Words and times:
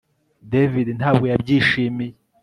David 0.51 0.87
ntabwo 0.99 1.23
yabyishimiye 1.31 2.15